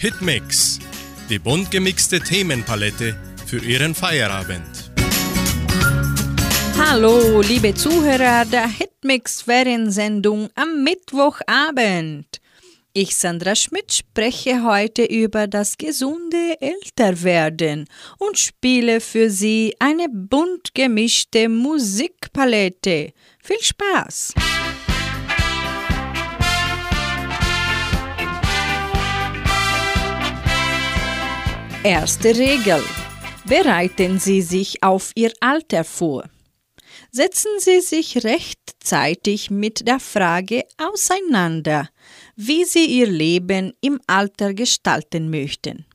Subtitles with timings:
[0.00, 0.78] Hitmix,
[1.28, 3.14] die bunt gemixte Themenpalette
[3.44, 4.90] für Ihren Feierabend.
[6.78, 12.40] Hallo, liebe Zuhörer der Hitmix Feriensendung am Mittwochabend.
[12.94, 17.84] Ich, Sandra Schmidt, spreche heute über das gesunde Älterwerden
[18.16, 23.12] und spiele für Sie eine bunt gemischte Musikpalette.
[23.42, 24.32] Viel Spaß!
[31.82, 32.82] Erste Regel.
[33.46, 36.28] Bereiten Sie sich auf Ihr Alter vor.
[37.10, 41.88] Setzen Sie sich rechtzeitig mit der Frage auseinander,
[42.36, 45.86] wie Sie Ihr Leben im Alter gestalten möchten.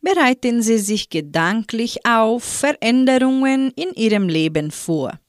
[0.00, 5.20] Bereiten Sie sich gedanklich auf Veränderungen in Ihrem Leben vor.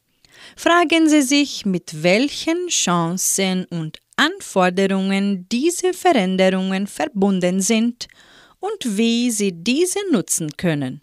[0.56, 8.08] Fragen Sie sich, mit welchen Chancen und Anforderungen diese Veränderungen verbunden sind
[8.60, 11.02] und wie Sie diese nutzen können.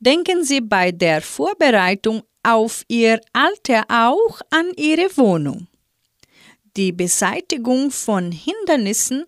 [0.00, 5.68] Denken Sie bei der Vorbereitung auf Ihr Alter auch an Ihre Wohnung.
[6.76, 9.26] Die Beseitigung von Hindernissen,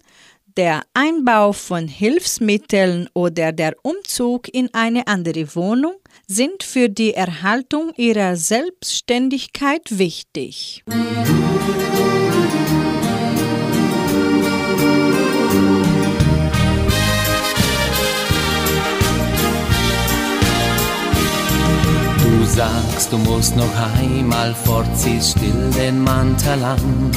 [0.56, 7.92] der Einbau von Hilfsmitteln oder der Umzug in eine andere Wohnung sind für die Erhaltung
[7.96, 10.84] ihrer Selbstständigkeit wichtig.
[22.54, 27.10] Sagst, du musst noch einmal fort, ziehst still den Mantel an.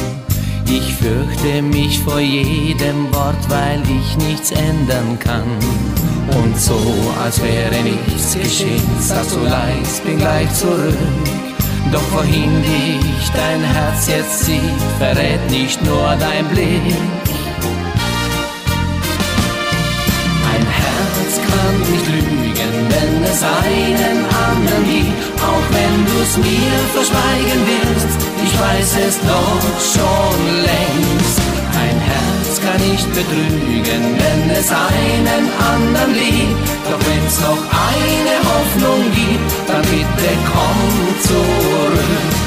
[0.66, 5.44] Ich fürchte mich vor jedem Wort, weil ich nichts ändern kann.
[6.42, 6.80] Und so,
[7.24, 10.98] als wäre nichts geschehen, sagst du leis, bin gleich zurück.
[11.92, 16.96] Doch wohin dich dein Herz jetzt sieht, verrät nicht nur dein Blick.
[20.54, 22.37] Ein Herz kann nicht lügen,
[22.98, 29.62] wenn es einen anderen gibt auch wenn du's mir verschweigen willst, ich weiß es doch
[29.94, 31.40] schon längst.
[31.84, 35.44] Ein Herz kann nicht betrügen, wenn es einen
[35.74, 36.68] anderen liebt.
[36.90, 40.81] Doch wenn's noch eine Hoffnung gibt, dann bitte komm
[41.22, 42.47] zurück.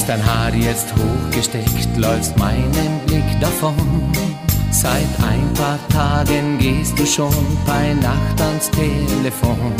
[0.00, 3.74] Trägst dein Haar jetzt hochgesteckt, läufst meinen Blick davon.
[4.70, 7.34] Seit ein paar Tagen gehst du schon
[7.66, 9.74] bei Nacht ans Telefon.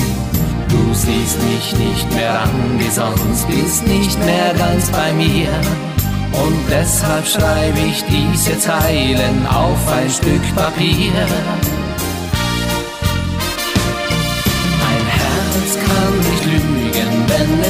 [0.69, 5.49] Du siehst mich nicht mehr an wie sonst, bist nicht mehr ganz bei mir.
[6.33, 11.80] Und deshalb schreibe ich diese Zeilen auf ein Stück Papier.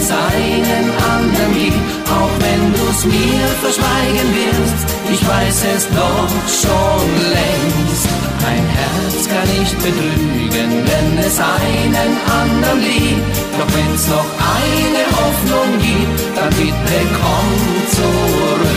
[0.00, 7.08] Es einen anderen gibt, auch wenn du's mir verschweigen willst ich weiß es doch schon
[7.32, 8.08] längst.
[8.46, 13.36] Ein Herz kann nicht betrügen, wenn es einen anderen liebt.
[13.58, 17.50] Doch wenn's noch eine Hoffnung gibt, dann bitte komm
[17.90, 18.69] zurück.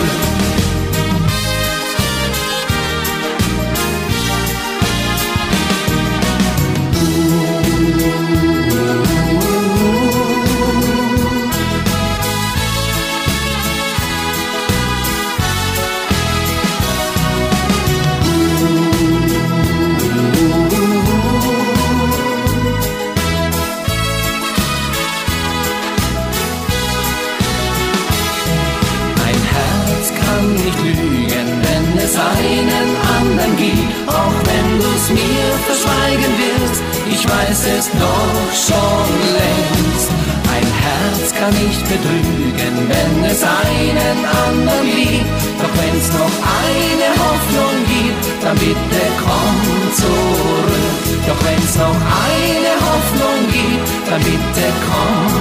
[37.28, 39.10] Weiß es doch schon
[39.40, 40.10] längst.
[40.56, 45.26] Ein Herz kann nicht betrügen, wenn es einen anderen liebt.
[45.62, 49.58] Doch wenn's noch eine Hoffnung gibt, dann bitte komm
[50.00, 51.04] zurück.
[51.28, 52.00] Doch wenn's noch
[52.30, 55.34] eine Hoffnung gibt, dann bitte komm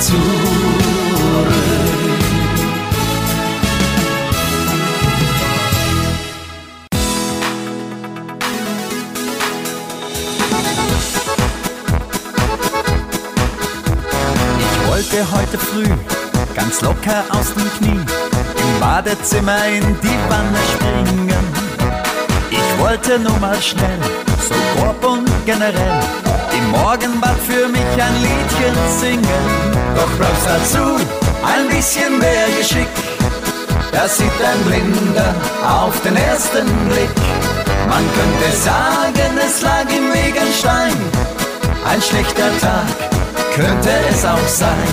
[0.00, 1.18] zurück.
[15.18, 15.88] Wollte heute früh
[16.54, 21.44] ganz locker aus dem Knie im Badezimmer in die Wanne springen.
[22.50, 23.98] Ich wollte nur mal schnell,
[24.48, 26.00] so grob und generell,
[26.56, 29.44] im Morgenbad für mich ein Liedchen singen.
[29.96, 30.96] Doch brauchst dazu
[31.42, 32.88] ein bisschen mehr Geschick.
[33.90, 35.34] Das sieht ein Blinder
[35.66, 37.16] auf den ersten Blick.
[37.88, 40.96] Man könnte sagen, es lag im Weg ein Stein,
[41.84, 43.07] ein schlechter Tag
[43.58, 44.88] könnte es auch sein.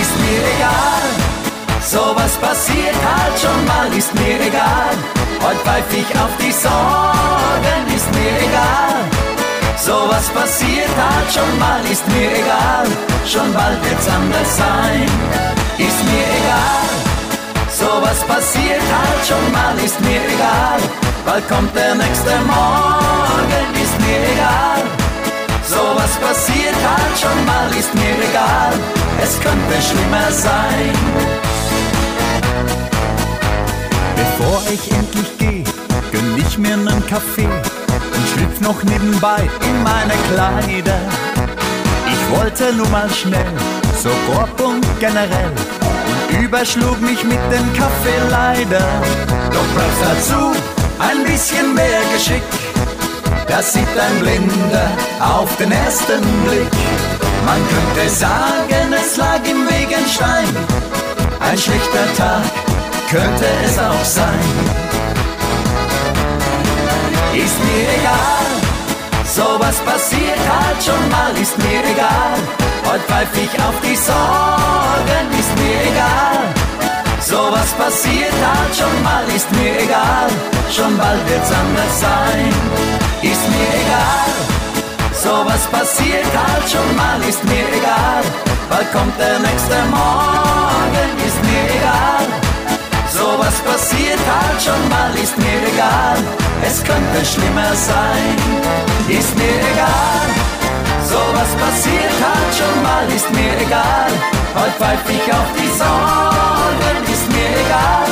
[0.00, 1.08] ist mir egal.
[1.80, 4.94] Sowas passiert halt schon mal, ist mir egal.
[5.44, 9.00] Heute pfeif ich auf die Sorgen, ist mir egal.
[9.76, 12.86] Sowas passiert halt schon mal, ist mir egal.
[13.32, 15.06] Schon bald wird's anders sein,
[15.78, 16.90] ist mir egal.
[17.80, 20.80] Sowas passiert halt schon mal, ist mir egal.
[21.24, 24.99] Bald kommt der nächste Morgen, ist mir egal.
[25.70, 28.72] Sowas passiert halt schon mal, ist mir egal.
[29.22, 30.94] Es könnte schlimmer sein.
[34.16, 35.64] Bevor ich endlich gehe,
[36.10, 37.52] gönn ich mir nen Kaffee
[38.16, 41.00] und schlüpf noch nebenbei in meine Kleider.
[42.12, 43.52] Ich wollte nur mal schnell,
[44.02, 45.52] so grob und generell,
[46.10, 48.86] und überschlug mich mit dem Kaffee leider.
[49.54, 50.52] Doch brauchst dazu
[50.98, 52.42] ein bisschen mehr Geschick.
[53.50, 56.70] Das sieht ein Blinder auf den ersten Blick.
[57.44, 60.46] Man könnte sagen, es lag im Weg ein Stein.
[61.40, 62.44] Ein schlechter Tag
[63.10, 64.38] könnte es auch sein.
[67.34, 68.50] Ist mir egal,
[69.24, 72.38] sowas passiert halt schon mal, ist mir egal.
[72.86, 76.59] Heute pfeif ich auf die Sorgen, ist mir egal.
[77.30, 80.28] Sowas passiert halt schon mal, ist mir egal.
[80.68, 82.50] Schon bald wird's anders sein,
[83.22, 84.32] ist mir egal.
[85.14, 88.24] Sowas passiert halt schon mal, ist mir egal.
[88.68, 92.26] Bald kommt der nächste Morgen, ist mir egal.
[93.14, 96.18] Sowas passiert halt schon mal, ist mir egal.
[96.66, 98.34] Es könnte schlimmer sein,
[99.08, 100.26] ist mir egal.
[101.06, 104.10] Sowas passiert halt schon mal, ist mir egal.
[104.54, 107.09] Heute pfeif ich auf die Sorgen,
[107.70, 108.10] egal.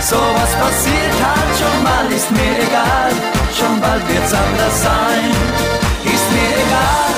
[0.00, 3.10] Sowas passiert halt schon mal, ist mir egal.
[3.56, 5.30] Schon bald wird's anders sein,
[6.14, 7.14] ist mir egal.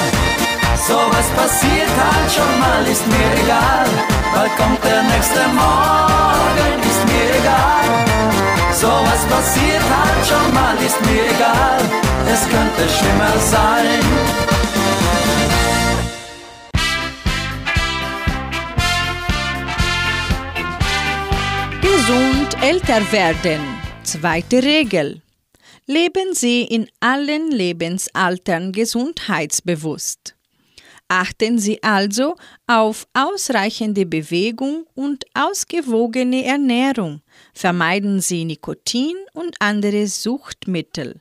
[0.89, 3.89] Sowas passiert halt schon mal, ist mir egal.
[4.35, 7.89] Bald kommt der nächste Morgen, ist mir egal.
[8.73, 11.81] Sowas passiert halt schon mal, ist mir egal.
[12.33, 14.01] Es könnte schlimmer sein.
[22.11, 23.61] Gesund älter werden.
[24.03, 25.23] Zweite Regel.
[25.87, 30.35] Leben Sie in allen Lebensaltern gesundheitsbewusst.
[31.07, 32.35] Achten Sie also
[32.67, 37.21] auf ausreichende Bewegung und ausgewogene Ernährung.
[37.55, 41.21] Vermeiden Sie Nikotin und andere Suchtmittel.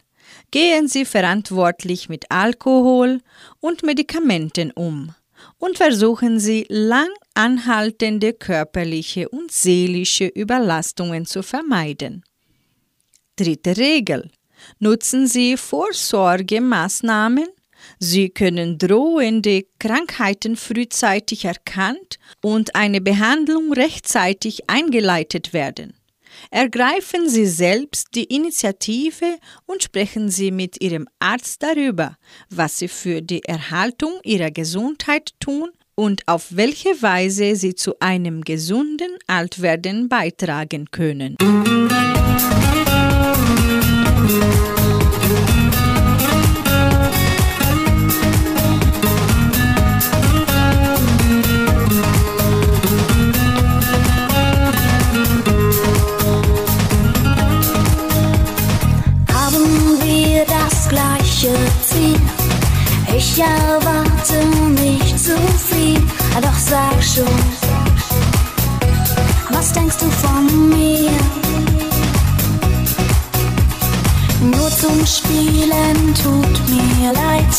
[0.50, 3.22] Gehen Sie verantwortlich mit Alkohol
[3.60, 5.14] und Medikamenten um
[5.58, 12.24] und versuchen Sie lang anhaltende körperliche und seelische Überlastungen zu vermeiden.
[13.36, 14.32] Dritte Regel.
[14.80, 17.48] Nutzen Sie Vorsorgemaßnahmen.
[17.98, 25.94] Sie können drohende Krankheiten frühzeitig erkannt und eine Behandlung rechtzeitig eingeleitet werden.
[26.52, 32.18] Ergreifen Sie selbst die Initiative und sprechen Sie mit Ihrem Arzt darüber,
[32.50, 38.42] was Sie für die Erhaltung Ihrer Gesundheit tun und auf welche Weise Sie zu einem
[38.44, 41.36] gesunden Altwerden beitragen können.
[41.42, 41.99] Haben
[63.40, 64.46] Ich erwarte
[64.82, 65.32] nicht zu
[65.70, 66.02] viel,
[66.42, 67.26] doch sag schon,
[69.50, 71.12] was denkst du von mir?
[74.42, 77.56] Nur zum Spielen tut mir leid,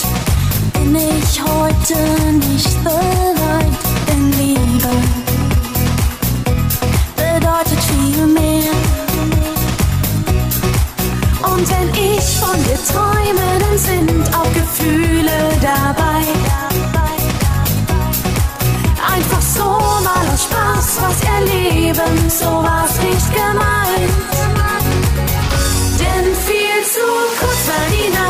[0.75, 1.97] bin ich heute
[2.35, 4.91] nicht bereit, denn Liebe
[7.17, 9.00] bedeutet viel mehr.
[11.61, 16.25] Und wenn ich von dir träume, dann sind auch Gefühle dabei.
[19.15, 19.65] Einfach so
[20.03, 24.11] mal aus Spaß was erleben, so war's nicht gemeint.
[26.01, 27.07] Denn viel zu
[27.39, 28.30] kurz war die Nacht,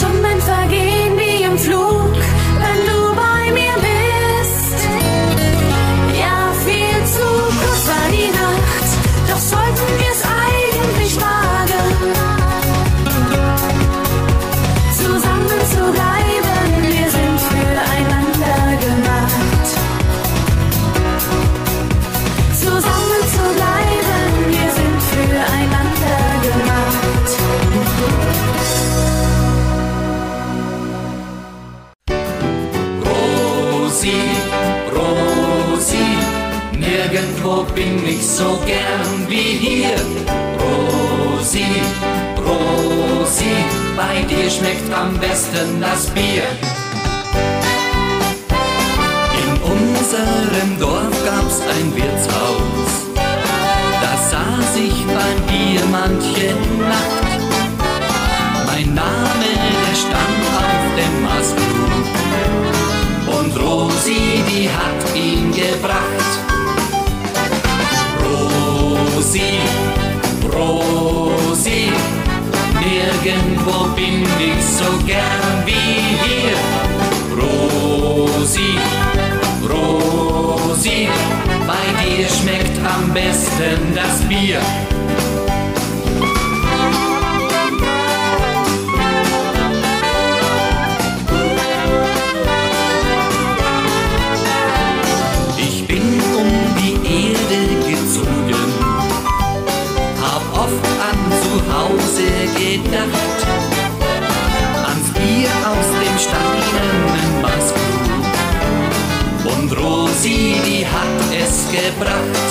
[0.00, 1.99] Stunden vergehen wie im Flug,
[38.40, 39.96] so gern wie hier.
[40.60, 41.66] Rosi,
[42.46, 43.56] Rosi,
[43.96, 46.48] bei dir schmeckt am besten das Bier.
[49.42, 52.92] In unserem Dorf gab's ein Wirtshaus,
[54.02, 56.54] da saß ich beim Bier manche
[56.88, 57.19] Nacht.
[69.30, 69.60] Rosi,
[70.52, 71.92] Rosi,
[72.80, 76.58] nirgendwo bin ich so gern wie hier.
[77.38, 78.74] Rosi,
[79.70, 81.08] Rosi,
[81.64, 84.60] bei dir schmeckt am besten das Bier.
[112.00, 112.48] Gebracht.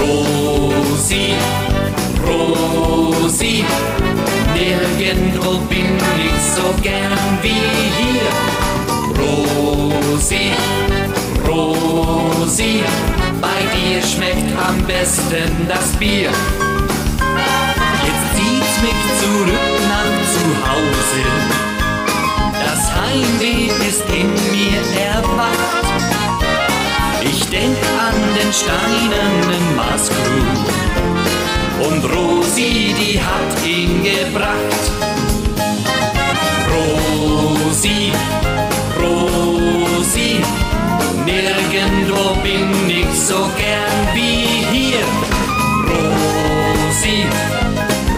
[0.00, 1.34] Rosi,
[2.26, 3.64] Rosi,
[4.54, 8.30] nirgendwo bin ich so gern wie hier.
[9.18, 10.52] Rosi,
[11.46, 12.82] Rosi,
[13.40, 16.30] bei dir schmeckt am besten das Bier.
[18.06, 21.22] Jetzt zieht's mich zurück nach zu Hause.
[22.64, 25.81] Das Heimweh ist in mir erwacht.
[27.52, 30.64] Denk an den steinernen Maßkrug.
[31.86, 34.82] Und Rosi, die hat ihn gebracht.
[36.72, 38.10] Rosi,
[38.98, 40.40] Rosi,
[41.26, 45.04] nirgendwo bin ich so gern wie hier.
[45.90, 47.26] Rosi,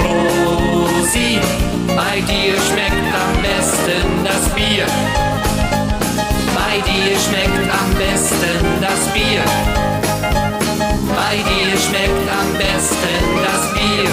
[0.04, 1.40] Rosi,
[1.88, 4.86] bei dir schmeckt am besten das Bier.
[6.54, 7.43] Bei dir schmeckt
[7.94, 9.44] am besten das Bier.
[11.14, 14.10] Bei dir schmeckt am besten das Bier.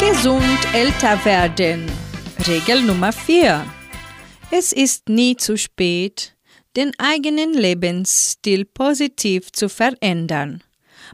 [0.00, 1.90] Gesund älter werden.
[2.46, 3.64] Regel Nummer 4.
[4.50, 6.34] Es ist nie zu spät,
[6.76, 10.62] den eigenen Lebensstil positiv zu verändern.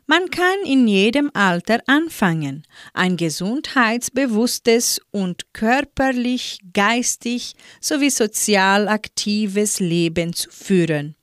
[0.06, 10.32] Man kann in jedem Alter anfangen, ein gesundheitsbewusstes und körperlich, geistig sowie sozial aktives Leben
[10.32, 11.16] zu führen.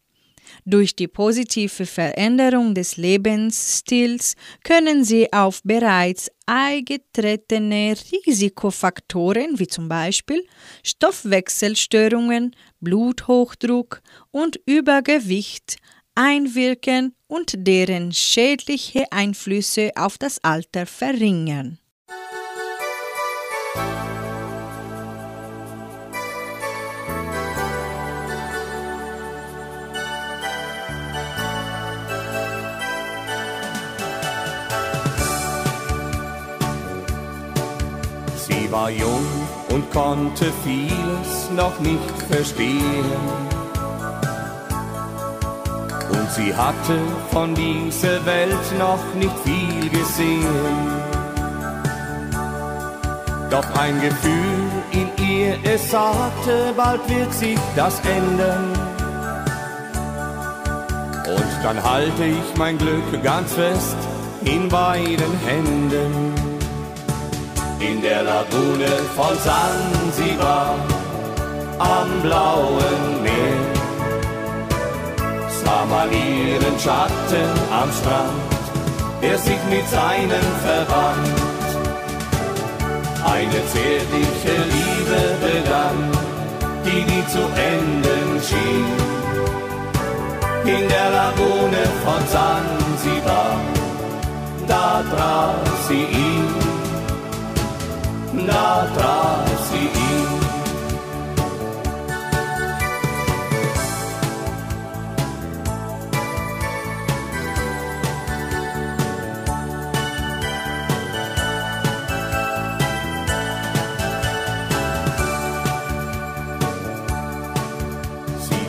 [0.65, 10.45] Durch die positive Veränderung des Lebensstils können Sie auf bereits eingetretene Risikofaktoren wie zum Beispiel
[10.83, 14.01] Stoffwechselstörungen, Bluthochdruck
[14.31, 15.77] und Übergewicht
[16.15, 21.79] einwirken und deren schädliche Einflüsse auf das Alter verringern.
[38.73, 39.25] War jung
[39.69, 43.05] und konnte vieles noch nicht verstehen
[46.09, 46.97] und sie hatte
[47.31, 50.47] von dieser Welt noch nicht viel gesehen.
[53.49, 58.71] Doch ein Gefühl in ihr, es sagte, bald wird sich das ändern.
[61.27, 63.97] Und dann halte ich mein Glück ganz fest
[64.43, 66.52] in beiden Händen.
[67.89, 70.75] In der Lagune von Sansibar
[71.79, 73.63] am blauen Meer
[75.49, 78.51] sah man ihren Schatten am Strand,
[79.21, 81.35] der sich mit seinen verband.
[83.35, 85.99] Eine zärtliche Liebe begann,
[86.85, 88.87] die nie zu enden schien.
[90.73, 93.57] In der Lagune von Sansibar,
[94.67, 96.72] da traf sie ihn,
[98.47, 100.43] da traf sie ihn.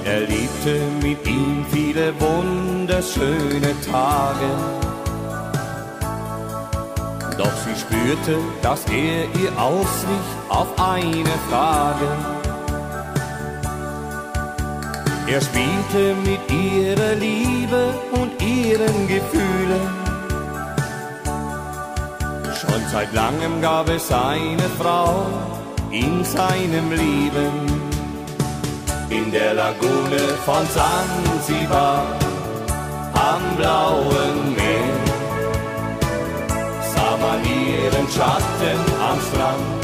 [0.05, 4.84] erlebte mit ihm viele wunderschöne Tage.
[7.37, 12.09] Doch sie spürte, dass er ihr auswich auf eine Frage.
[15.27, 19.89] Er spielte mit ihrer Liebe und ihren Gefühlen.
[22.61, 25.27] Schon seit langem gab es eine Frau
[25.91, 27.85] in seinem Leben
[29.11, 32.05] in der Lagune von Sansibar
[33.15, 34.64] am blauen Meer.
[37.25, 39.81] Man ihren Schatten am Strand,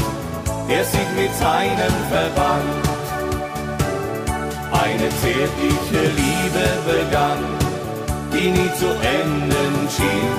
[0.68, 2.82] der sich mit seinem verband.
[4.82, 7.42] Eine zärtliche Liebe begann,
[8.32, 10.36] die nie zu enden schien.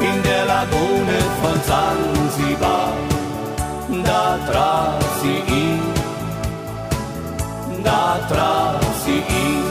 [0.00, 2.92] In der Lagune von Sansibar,
[4.04, 6.08] da traf sie ihn
[7.84, 9.64] da traf sie ihn.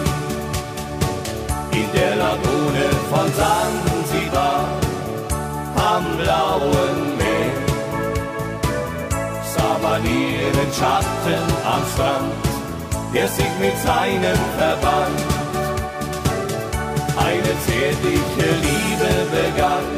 [1.80, 3.97] In der Lagune von Sansibar
[5.98, 7.54] am blauen Meer
[9.54, 12.34] sah man ihren Schatten am Strand,
[13.14, 15.20] der sich mit seinem verband.
[17.28, 19.90] Eine zärtliche Liebe begann,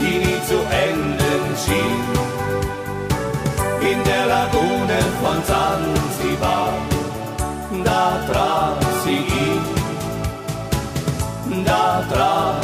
[0.00, 2.04] die nie zu enden schien.
[3.90, 6.72] In der Lagune von Sansibar
[7.84, 9.64] da traf sie ihn,
[11.64, 12.59] da traf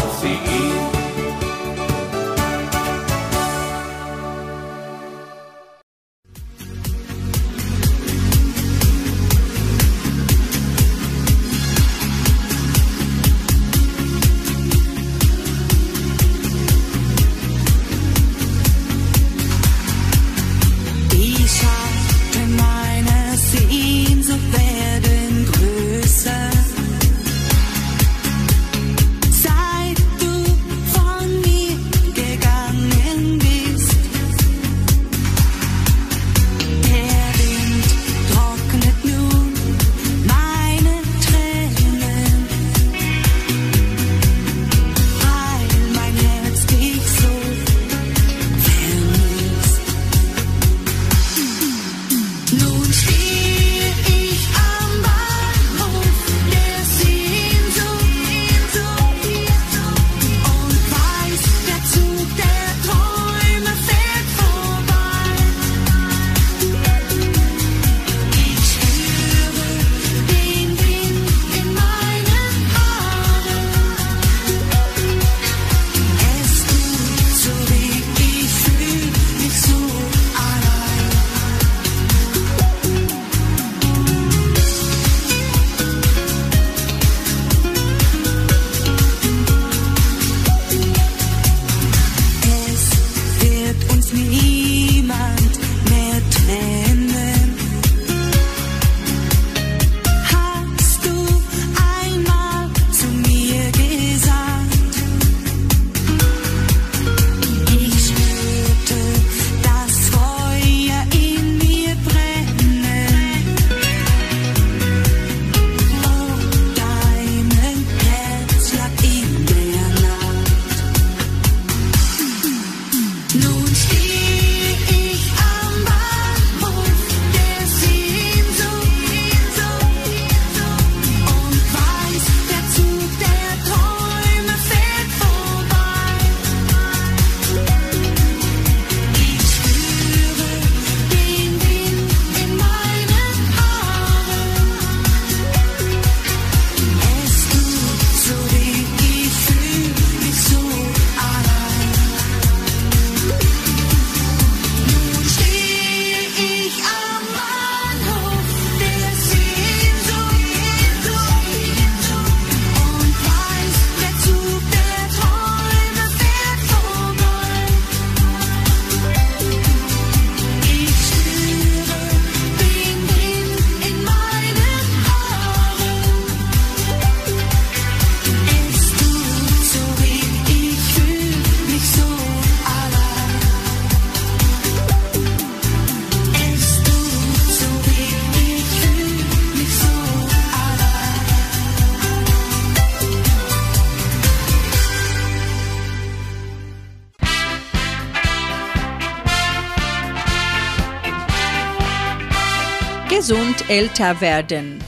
[203.68, 204.78] älter werden.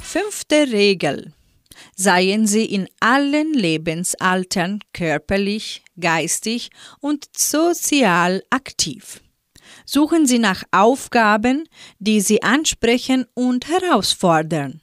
[0.00, 1.32] Fünfte Regel.
[1.94, 9.20] Seien Sie in allen Lebensaltern körperlich, geistig und sozial aktiv.
[9.86, 11.68] Suchen Sie nach Aufgaben,
[12.00, 14.80] die Sie ansprechen und herausfordern.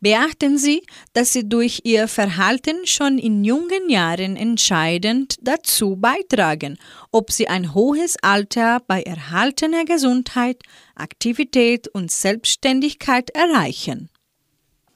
[0.00, 6.78] Beachten Sie, dass Sie durch Ihr Verhalten schon in jungen Jahren entscheidend dazu beitragen,
[7.10, 10.62] ob Sie ein hohes Alter bei erhaltener Gesundheit,
[10.94, 14.08] Aktivität und Selbstständigkeit erreichen.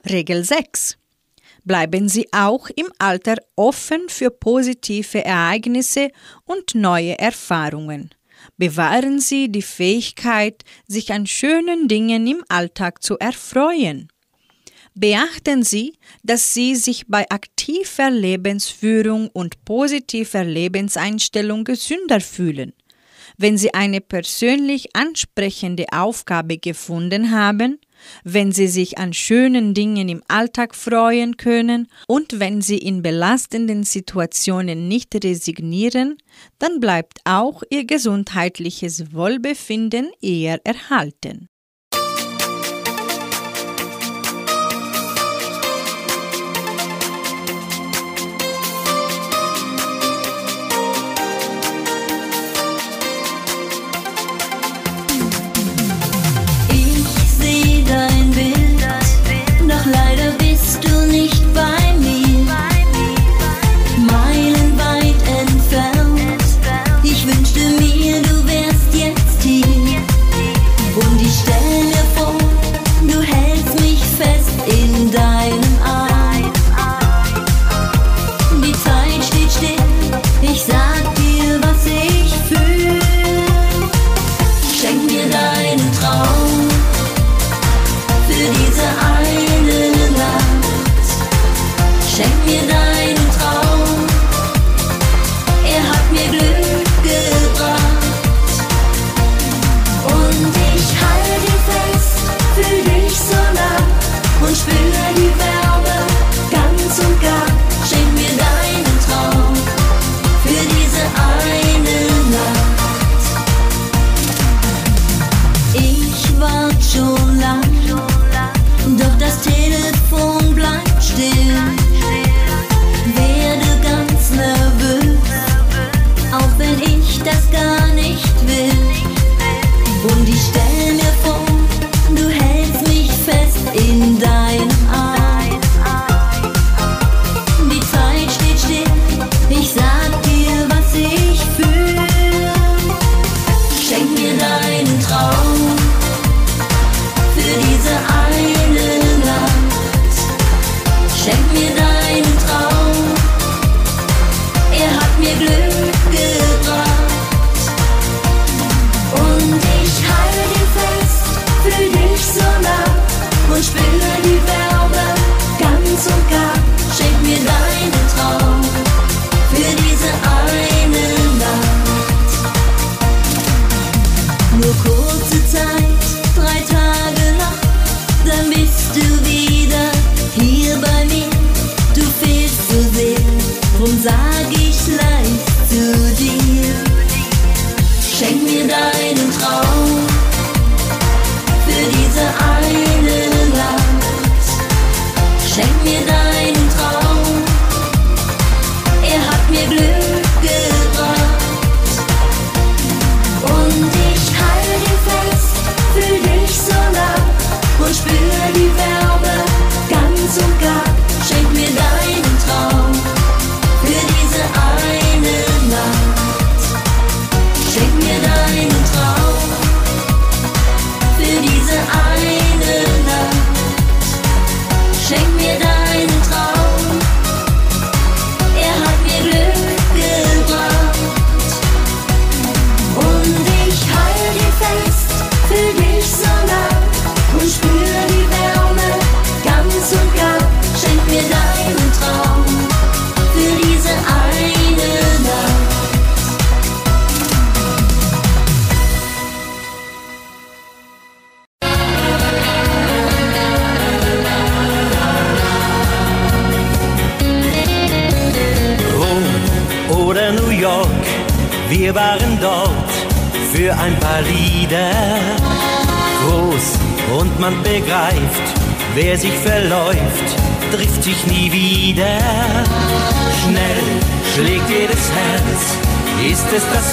[0.08, 0.96] Regel 6.
[1.64, 6.10] Bleiben Sie auch im Alter offen für positive Ereignisse
[6.44, 8.10] und neue Erfahrungen.
[8.58, 14.08] Bewahren Sie die Fähigkeit, sich an schönen Dingen im Alltag zu erfreuen.
[14.96, 22.74] Beachten Sie, dass Sie sich bei aktiver Lebensführung und positiver Lebenseinstellung gesünder fühlen.
[23.36, 27.80] Wenn Sie eine persönlich ansprechende Aufgabe gefunden haben,
[28.22, 33.82] wenn Sie sich an schönen Dingen im Alltag freuen können und wenn Sie in belastenden
[33.82, 36.18] Situationen nicht resignieren,
[36.60, 41.48] dann bleibt auch Ihr gesundheitliches Wohlbefinden eher erhalten.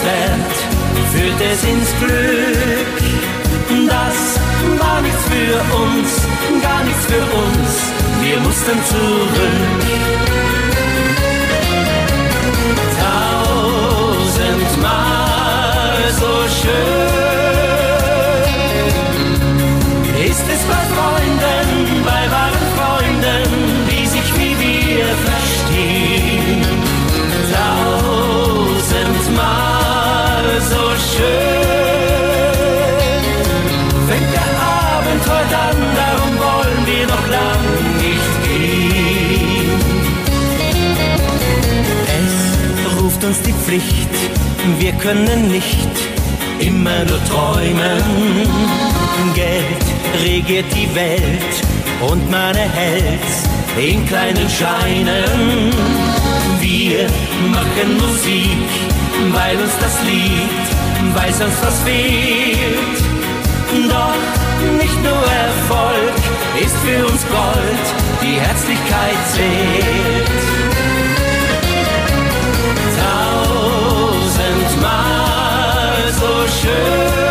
[0.04, 0.56] Wert,
[1.12, 2.98] führt es ins Glück.
[3.88, 4.18] Das
[4.80, 6.10] war nichts für uns,
[6.62, 7.70] gar nichts für uns,
[8.22, 9.61] wir mussten zurück.
[43.72, 44.10] Pflicht,
[44.80, 45.88] wir können nicht
[46.60, 48.04] immer nur träumen.
[49.34, 49.86] Geld
[50.26, 51.56] regiert die Welt
[52.02, 55.72] und man erhält's in kleinen Scheinen.
[56.60, 57.08] Wir
[57.50, 58.68] machen Musik,
[59.32, 63.00] weil uns das liegt, weil sonst was fehlt.
[63.90, 66.18] Doch nicht nur Erfolg
[66.62, 67.86] ist für uns Gold,
[68.22, 70.61] die Herzlichkeit zählt.
[76.52, 77.31] 是。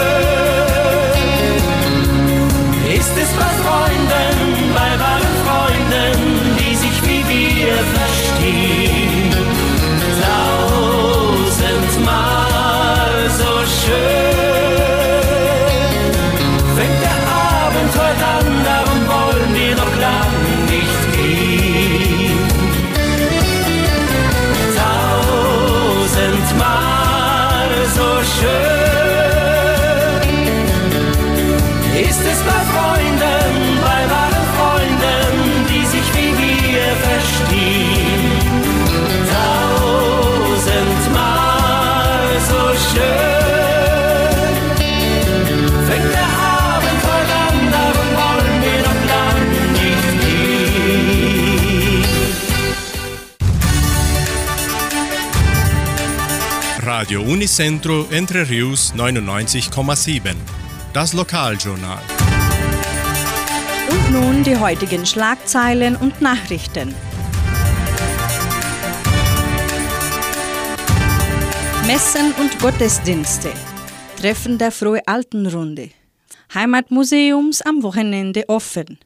[57.50, 60.36] Unicentro Entre Rius 99,7.
[60.92, 61.98] Das Lokaljournal.
[63.90, 66.94] Und nun die heutigen Schlagzeilen und Nachrichten.
[71.88, 73.52] Messen und Gottesdienste.
[74.16, 75.90] Treffen der Frohe Altenrunde.
[76.54, 79.00] Heimatmuseums am Wochenende offen.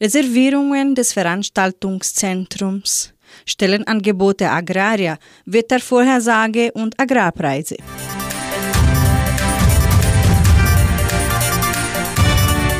[0.00, 3.13] Reservierungen des Veranstaltungszentrums.
[3.46, 7.76] Stellenangebote Agraria, Wettervorhersage und Agrarpreise.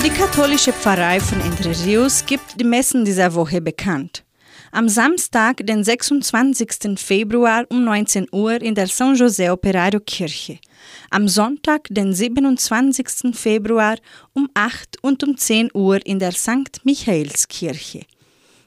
[0.05, 4.25] Die katholische Pfarrei von Entre Rios gibt die Messen dieser Woche bekannt.
[4.71, 6.99] Am Samstag, den 26.
[6.99, 10.59] Februar um 19 Uhr in der San José Operario Kirche.
[11.11, 13.35] Am Sonntag, den 27.
[13.35, 13.97] Februar
[14.33, 16.81] um 8 und um 10 Uhr in der St.
[16.83, 18.01] Michaelskirche.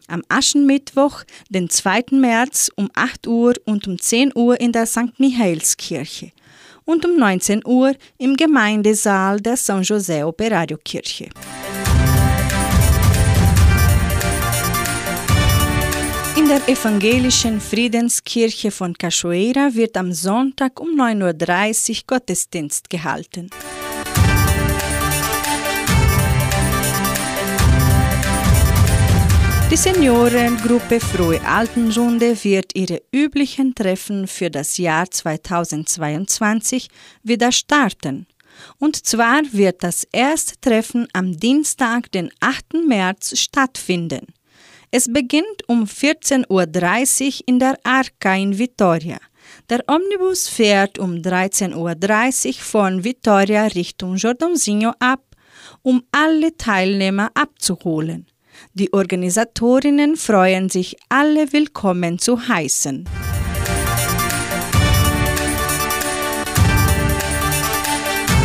[0.07, 2.05] Am Aschenmittwoch, den 2.
[2.11, 5.19] März um 8 Uhr und um 10 Uhr in der St.
[5.19, 6.31] Michaelskirche
[6.85, 11.27] und um 19 Uhr im Gemeindesaal der San José Operario Kirche.
[16.37, 23.49] In der evangelischen Friedenskirche von Cachoeira wird am Sonntag um 9.30 Uhr Gottesdienst gehalten.
[29.69, 36.87] Die Seniorengruppe Frohe Altenrunde wird ihre üblichen Treffen für das Jahr 2022
[37.21, 38.27] wieder starten.
[38.79, 42.87] Und zwar wird das erste Treffen am Dienstag, den 8.
[42.87, 44.27] März, stattfinden.
[44.89, 46.47] Es beginnt um 14.30
[47.25, 49.17] Uhr in der Arca in Vitoria.
[49.69, 55.23] Der Omnibus fährt um 13.30 Uhr von Vitoria Richtung Jordãozinho ab,
[55.81, 58.27] um alle Teilnehmer abzuholen.
[58.73, 63.05] Die Organisatorinnen freuen sich, alle willkommen zu heißen.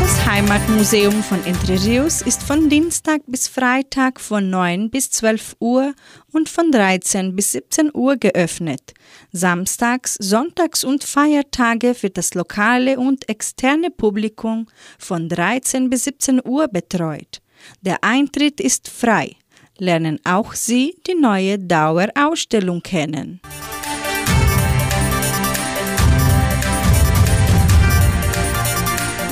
[0.01, 5.95] Das Heimatmuseum von Entre Rios ist von Dienstag bis Freitag von 9 bis 12 Uhr
[6.33, 8.95] und von 13 bis 17 Uhr geöffnet.
[9.33, 14.67] Samstags, Sonntags und Feiertage wird das lokale und externe Publikum
[14.99, 17.43] von 13 bis 17 Uhr betreut.
[17.83, 19.37] Der Eintritt ist frei
[19.83, 23.41] lernen auch Sie die neue Dauerausstellung kennen.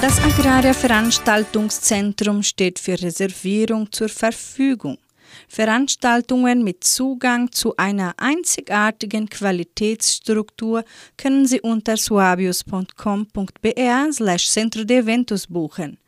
[0.03, 4.99] Das Agraria Veranstaltungszentrum steht für Reservierung zur Verfügung.
[5.47, 10.83] Veranstaltungen mit Zugang zu einer einzigartigen Qualitätsstruktur
[11.17, 15.99] können Sie unter suabius.com.br slash Centro de Eventos buchen.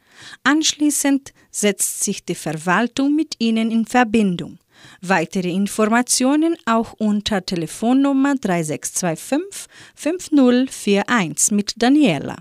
[0.45, 4.59] Anschließend setzt sich die Verwaltung mit Ihnen in Verbindung.
[5.01, 12.37] Weitere Informationen auch unter Telefonnummer 3625 5041 mit Daniela.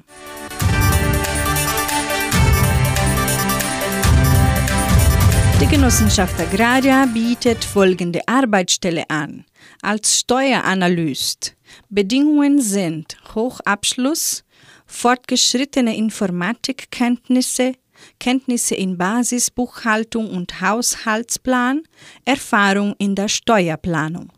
[5.61, 9.45] Die Genossenschaft Agraria bietet folgende Arbeitsstelle an.
[9.83, 11.55] Als Steueranalyst.
[11.89, 14.43] Bedingungen sind Hochabschluss,
[14.91, 17.73] fortgeschrittene Informatikkenntnisse,
[18.19, 21.83] Kenntnisse in Basisbuchhaltung und Haushaltsplan,
[22.25, 24.31] Erfahrung in der Steuerplanung.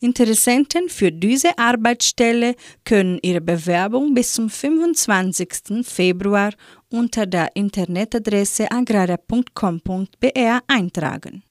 [0.00, 5.84] Interessenten für diese Arbeitsstelle können ihre Bewerbung bis zum 25.
[5.84, 6.52] Februar
[6.90, 11.42] unter der Internetadresse agraria.com.br eintragen.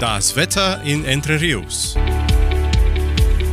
[0.00, 1.96] Das Wetter in Entre Rios.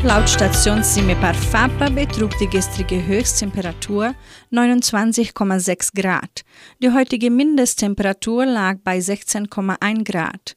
[0.03, 4.13] Laut Station Simepar Fapa betrug die gestrige Höchsttemperatur
[4.51, 6.41] 29,6 Grad.
[6.81, 10.55] Die heutige Mindesttemperatur lag bei 16,1 Grad.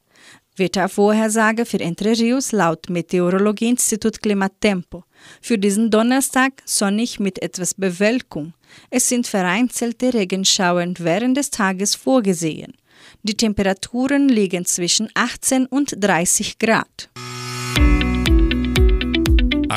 [0.56, 5.04] Wettervorhersage für Entre Rios laut Meteorologieinstitut Klimatempo.
[5.40, 8.52] Für diesen Donnerstag sonnig mit etwas Bewölkung.
[8.90, 12.74] Es sind vereinzelte Regenschauer während des Tages vorgesehen.
[13.22, 17.08] Die Temperaturen liegen zwischen 18 und 30 Grad.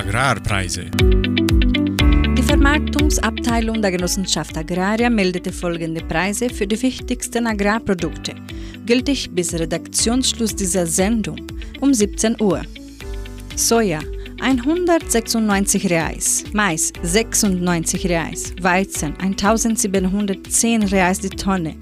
[0.01, 0.85] Agrarpreise.
[2.35, 8.33] Die Vermarktungsabteilung der Genossenschaft Agraria meldete folgende Preise für die wichtigsten Agrarprodukte,
[8.87, 11.45] gültig bis Redaktionsschluss dieser Sendung
[11.81, 12.63] um 17 Uhr.
[13.55, 13.99] Soja
[14.41, 21.75] 196 Reais, Mais 96 Reais, Weizen 1710 Reais die Tonne,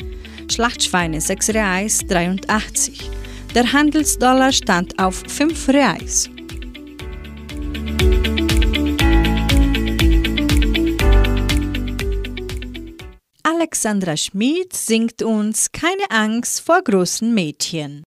[0.52, 3.10] Schlachtschweine 6 Reais 83.
[3.56, 6.30] Der Handelsdollar stand auf 5 Reais.
[13.44, 18.04] Alexandra Schmid singt uns Keine Angst vor großen Mädchen.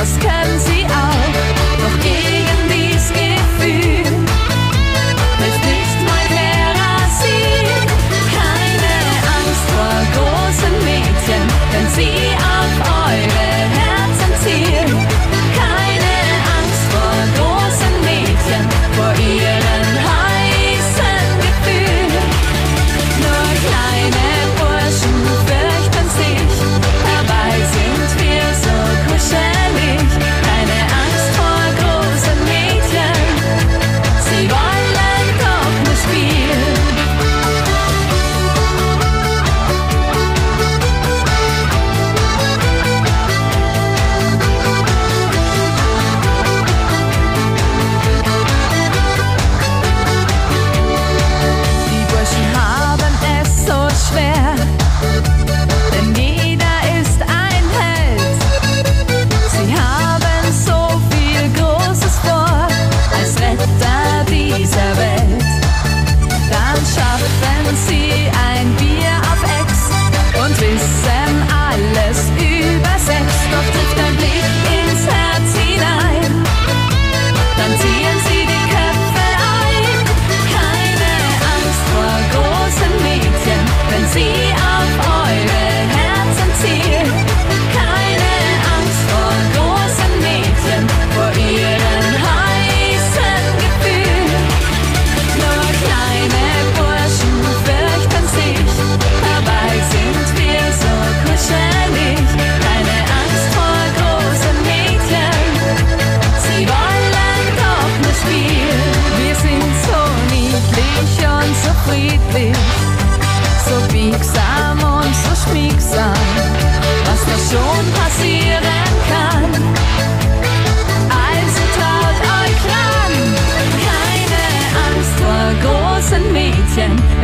[0.00, 0.39] Let's go.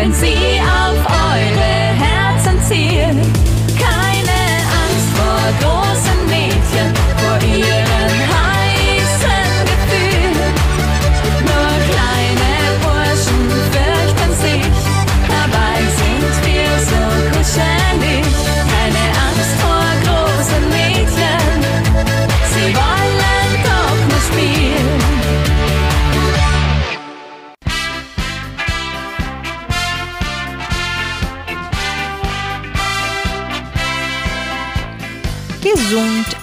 [0.06, 0.85] Sind sie auf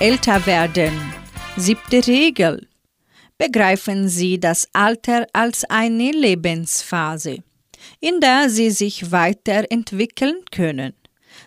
[0.04, 0.92] älter werden.
[1.56, 2.68] Siebte Regel.
[3.38, 7.38] Begreifen Sie das Alter als eine Lebensphase,
[8.02, 10.94] in der Sie sich weiterentwickeln können.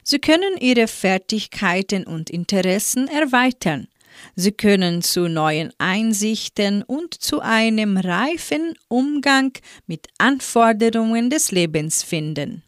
[0.03, 3.89] Sie können Ihre Fertigkeiten und Interessen erweitern.
[4.37, 9.53] Sie können zu neuen Einsichten und zu einem reifen Umgang
[9.87, 12.63] mit Anforderungen des Lebens finden.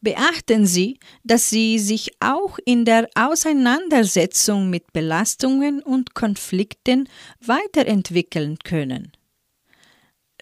[0.00, 7.08] Beachten Sie, dass Sie sich auch in der Auseinandersetzung mit Belastungen und Konflikten
[7.40, 9.12] weiterentwickeln können.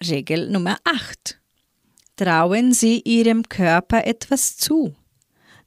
[0.01, 1.39] Regel Nummer 8.
[2.17, 4.95] Trauen Sie Ihrem Körper etwas zu.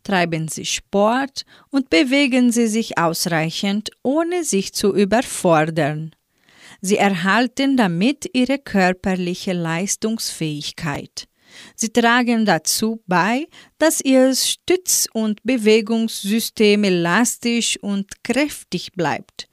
[0.02, 6.14] Treiben Sie Sport und bewegen Sie sich ausreichend, ohne sich zu überfordern.
[6.80, 11.28] Sie erhalten damit Ihre körperliche Leistungsfähigkeit.
[11.74, 13.46] Sie tragen dazu bei,
[13.78, 19.48] dass Ihr Stütz- und Bewegungssystem elastisch und kräftig bleibt.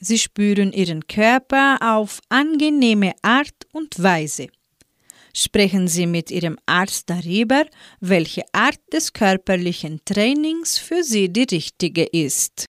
[0.00, 4.48] Sie spüren Ihren Körper auf angenehme Art und Weise.
[5.34, 7.64] Sprechen Sie mit Ihrem Arzt darüber,
[8.00, 12.66] welche Art des körperlichen Trainings für Sie die richtige ist.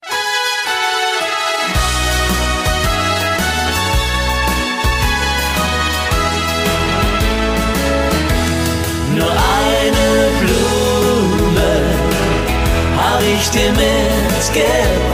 [13.36, 15.13] Ich dir mitgebracht.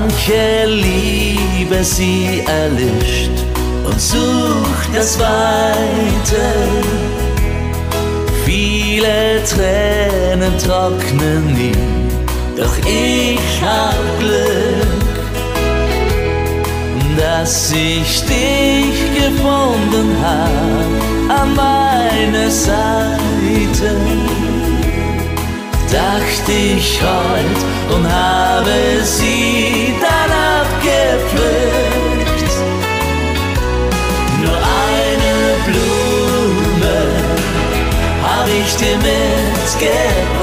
[0.00, 3.32] Manche Liebe sie erlischt
[3.84, 6.42] und sucht das Weite.
[8.44, 11.72] Viele Tränen trocknen nie,
[12.56, 15.16] doch ich hab Glück,
[17.18, 23.96] dass ich dich gefunden hab an meiner Seite
[25.92, 27.60] dachte ich heut
[27.94, 30.30] und habe sie dann
[30.60, 32.52] abgepflückt.
[34.42, 35.36] Nur eine
[35.66, 36.98] Blume
[38.22, 40.37] hab ich dir mitgebracht.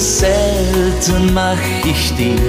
[0.00, 2.40] Selten mach ich dir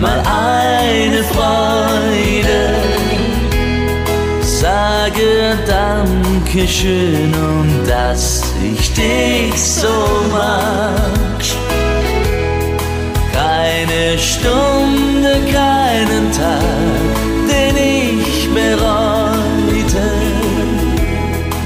[0.00, 2.74] mal eine Freude.
[4.40, 9.88] Sage Dankeschön und dass ich dich so
[10.32, 11.18] mag.
[13.32, 17.12] Keine Stunde, keinen Tag,
[17.50, 20.06] den ich bereute.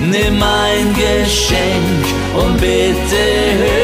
[0.00, 2.04] Nimm mein Geschenk
[2.34, 3.22] und bitte
[3.58, 3.81] hör,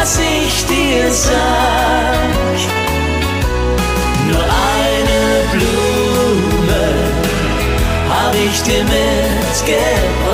[0.00, 2.58] was ich dir sag.
[4.28, 5.22] Nur eine
[5.52, 6.84] Blume
[8.08, 10.29] hab ich dir mitgebracht.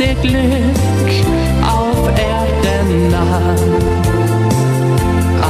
[0.00, 1.10] Größte Glück
[1.62, 3.56] auf Erden nahm.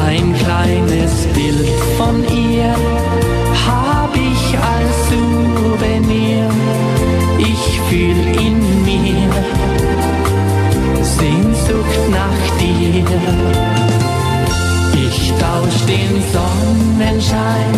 [0.07, 2.75] Ein kleines Bild von ihr
[3.67, 6.51] hab ich als Souvenir.
[7.39, 9.31] Ich fühl in mir
[11.03, 13.05] Sehnsucht nach dir.
[15.07, 17.75] Ich tausch den Sonnenschein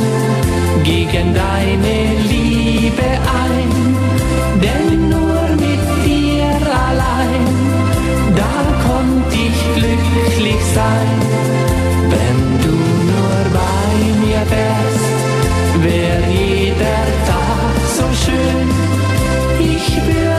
[0.84, 1.96] gegen deine
[2.28, 3.08] Liebe
[3.44, 3.70] ein,
[4.60, 5.41] denn nur
[9.74, 11.18] glücklich sein.
[12.12, 12.76] Wenn du
[13.10, 13.86] nur bei
[14.24, 15.14] mir wärst,
[15.84, 18.68] wär jeder Tag so schön.
[19.60, 20.31] Ich würde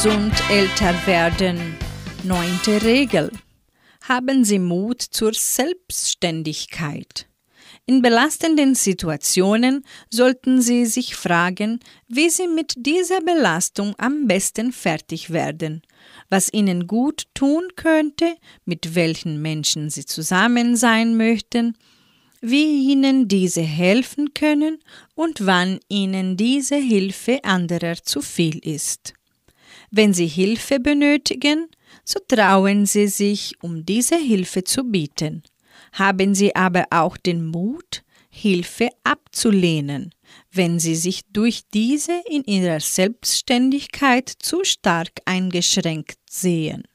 [0.00, 1.58] Gesund älter werden.
[2.22, 3.32] Neunte Regel.
[4.02, 7.26] Haben Sie Mut zur Selbstständigkeit.
[7.84, 15.30] In belastenden Situationen sollten Sie sich fragen, wie Sie mit dieser Belastung am besten fertig
[15.30, 15.82] werden,
[16.30, 21.76] was Ihnen gut tun könnte, mit welchen Menschen Sie zusammen sein möchten,
[22.40, 24.78] wie Ihnen diese helfen können
[25.16, 29.17] und wann Ihnen diese Hilfe anderer zu viel ist.
[29.90, 31.68] Wenn Sie Hilfe benötigen,
[32.04, 35.42] so trauen Sie sich, um diese Hilfe zu bieten.
[35.92, 40.14] Haben Sie aber auch den Mut, Hilfe abzulehnen,
[40.52, 46.87] wenn Sie sich durch diese in Ihrer Selbstständigkeit zu stark eingeschränkt sehen.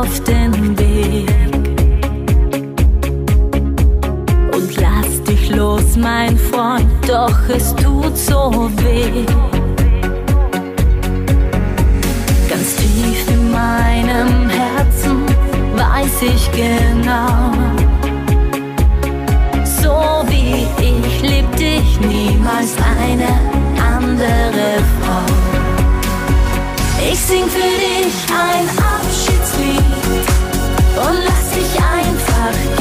[0.00, 1.28] Auf den Weg
[4.54, 9.24] und lass dich los, mein Freund, doch es tut so weh.
[12.48, 15.26] Ganz tief in meinem Herzen
[15.74, 17.52] weiß ich genau,
[19.64, 19.96] so
[20.28, 23.30] wie ich lieb dich niemals eine
[23.80, 25.37] andere Frau.
[27.10, 29.78] Ich sing für dich ein Abschiedslied
[30.94, 32.77] und lass dich einfach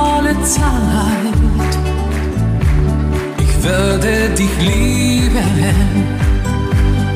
[0.00, 1.72] alle Zeit.
[3.44, 5.50] Ich würde dich lieben,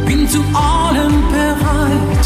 [0.07, 2.24] bin zu allem bereit.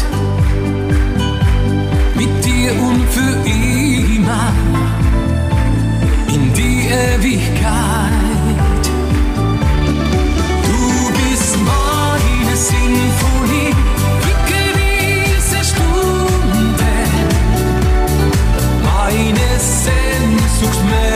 [2.15, 4.45] Mit dir und für immer
[6.27, 8.28] in die Ewigkeit.
[20.59, 21.08] zoekt mij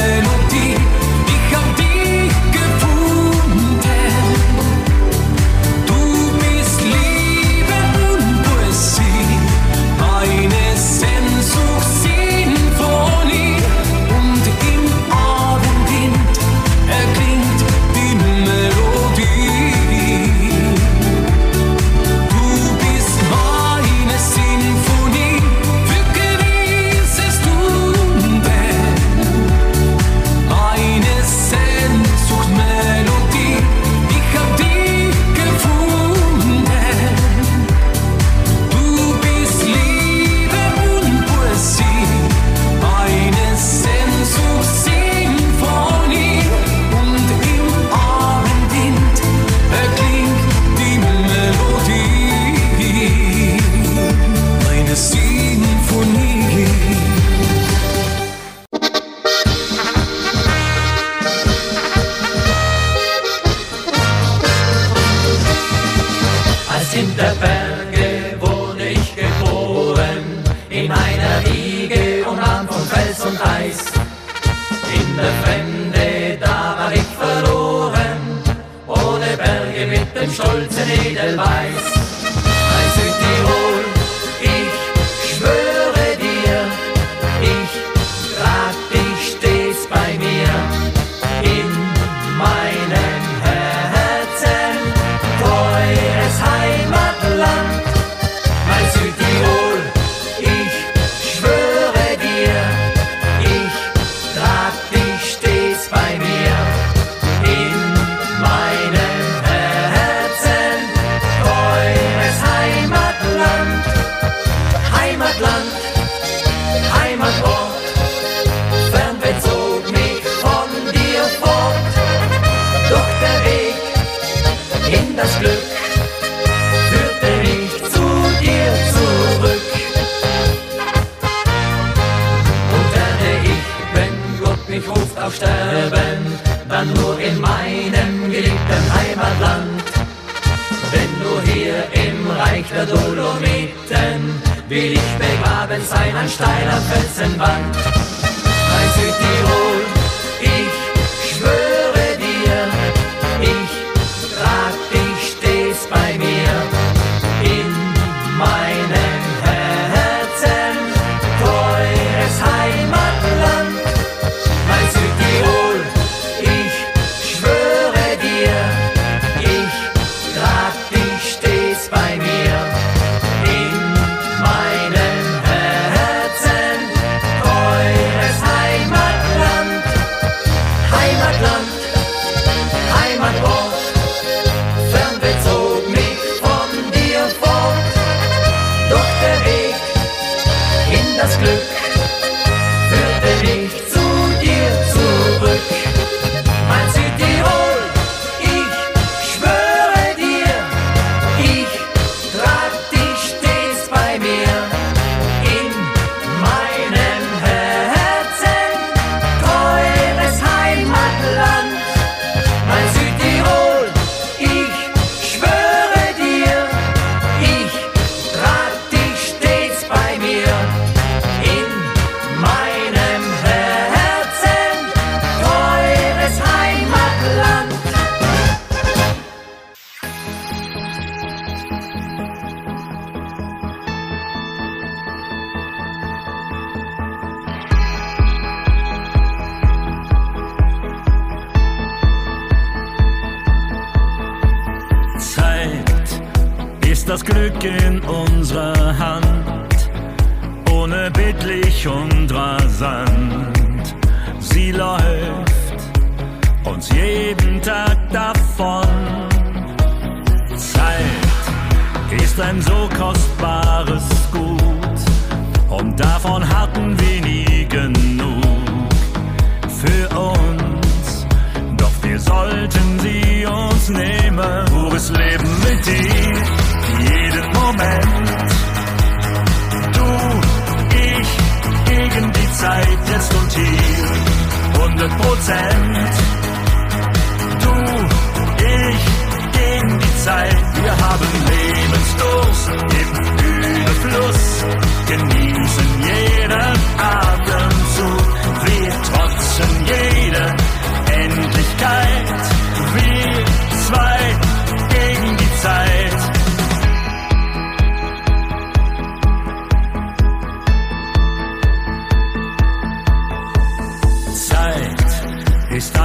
[81.23, 81.62] del.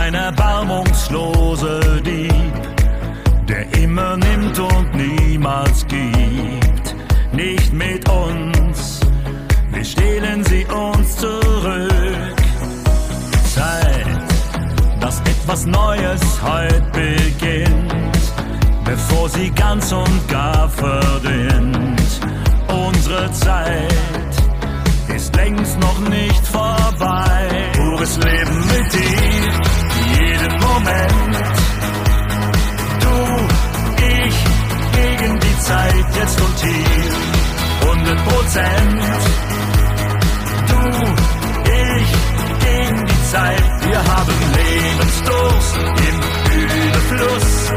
[0.09, 2.55] Ein erbarmungsloser Dieb,
[3.47, 6.97] der immer nimmt und niemals gibt.
[7.33, 9.01] Nicht mit uns,
[9.71, 12.37] wir stehlen sie uns zurück.
[13.55, 14.07] Zeit,
[14.99, 18.19] dass etwas Neues heute beginnt,
[18.87, 22.21] bevor sie ganz und gar verdient.
[22.87, 24.35] Unsere Zeit
[25.15, 27.49] ist längst noch nicht vorbei.
[27.75, 29.68] Pures Leben mit dir,
[30.89, 31.59] Moment.
[33.03, 33.15] Du,
[34.05, 34.37] ich,
[34.97, 39.03] gegen die Zeit, jetzt und hier, 100 Prozent.
[40.69, 40.81] Du,
[41.73, 42.11] ich,
[42.65, 45.77] gegen die Zeit, wir haben Lebensdurst
[46.09, 46.17] im
[46.63, 47.73] Überfluss,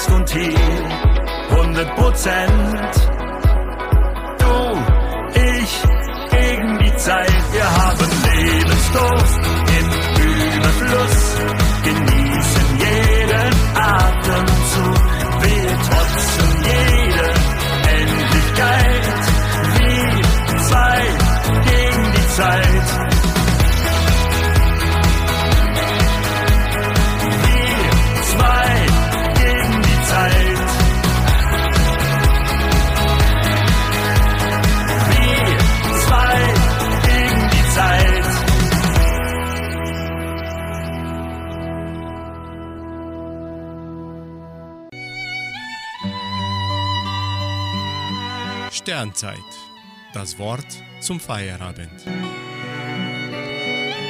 [0.00, 0.56] Jetzt und hier,
[1.50, 3.08] 100 Prozent.
[4.38, 4.78] Du,
[5.34, 5.82] ich,
[6.30, 9.39] gegen die Zeit, wir haben Lebensdurst
[49.00, 49.38] Sternzeit.
[50.12, 50.66] Das Wort
[51.00, 52.04] zum Feierabend.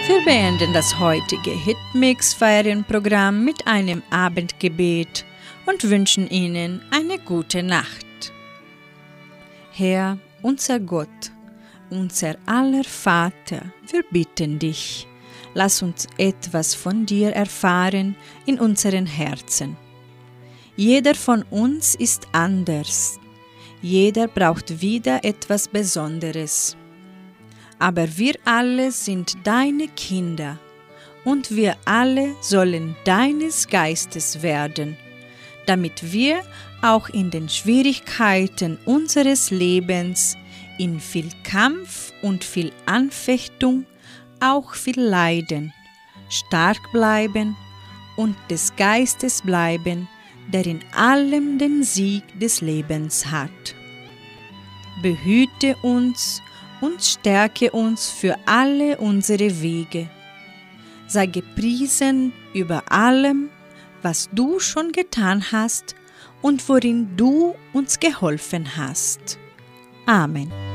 [0.09, 5.24] Wir beenden das heutige Hitmix-Ferienprogramm mit einem Abendgebet
[5.66, 8.32] und wünschen Ihnen eine gute Nacht.
[9.70, 11.30] Herr, unser Gott,
[11.91, 13.62] unser aller Vater,
[13.93, 15.07] wir bitten dich,
[15.55, 19.76] lass uns etwas von dir erfahren in unseren Herzen.
[20.74, 23.20] Jeder von uns ist anders.
[23.83, 26.76] Jeder braucht wieder etwas Besonderes.
[27.78, 30.59] Aber wir alle sind deine Kinder
[31.24, 34.99] und wir alle sollen deines Geistes werden,
[35.66, 36.43] damit wir
[36.83, 40.37] auch in den Schwierigkeiten unseres Lebens,
[40.78, 43.87] in viel Kampf und viel Anfechtung,
[44.41, 45.72] auch viel Leiden,
[46.28, 47.57] stark bleiben
[48.16, 50.07] und des Geistes bleiben,
[50.53, 53.75] der in allem den Sieg des Lebens hat.
[55.03, 56.43] Behüte uns
[56.81, 60.09] und stärke uns für alle unsere Wege.
[61.07, 63.51] Sei gepriesen über allem,
[64.03, 65.95] was du schon getan hast
[66.43, 69.39] und worin du uns geholfen hast.
[70.07, 70.70] Amen.